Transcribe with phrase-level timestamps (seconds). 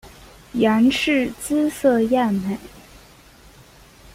[0.53, 2.57] 阎氏姿色艳美。